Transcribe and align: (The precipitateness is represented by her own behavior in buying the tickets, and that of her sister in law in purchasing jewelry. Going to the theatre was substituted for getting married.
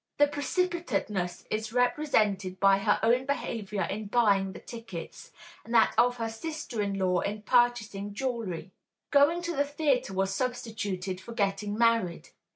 (The 0.17 0.25
precipitateness 0.25 1.45
is 1.51 1.71
represented 1.71 2.59
by 2.59 2.79
her 2.79 2.99
own 3.03 3.27
behavior 3.27 3.83
in 3.83 4.07
buying 4.07 4.53
the 4.53 4.59
tickets, 4.59 5.29
and 5.63 5.71
that 5.75 5.93
of 5.95 6.17
her 6.17 6.27
sister 6.27 6.81
in 6.81 6.97
law 6.97 7.19
in 7.19 7.43
purchasing 7.43 8.11
jewelry. 8.15 8.71
Going 9.11 9.43
to 9.43 9.55
the 9.55 9.63
theatre 9.63 10.15
was 10.15 10.33
substituted 10.33 11.21
for 11.21 11.33
getting 11.33 11.77
married. 11.77 12.29